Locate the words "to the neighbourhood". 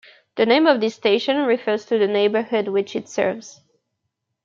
1.85-2.67